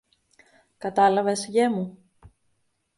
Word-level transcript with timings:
Κατάλαβες, 0.77 1.45
γιε 1.47 1.69
μου; 1.69 1.97